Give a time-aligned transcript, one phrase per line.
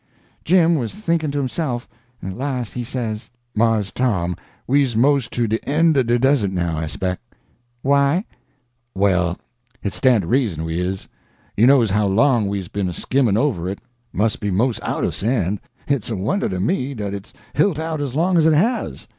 [0.43, 1.87] Jim was thinking to himself,
[2.23, 4.35] and at last he says: "Mars Tom,
[4.65, 7.19] we's mos' to de end er de Desert now, I speck."
[7.83, 8.25] "Why?"
[8.95, 9.37] "Well,
[9.79, 11.07] hit stan' to reason we is.
[11.55, 13.77] You knows how long we's been a skimmin' over it.
[14.11, 15.59] Mus' be mos' out o' san'.
[15.85, 19.07] Hit's a wonder to me dat it's hilt out as long as it has."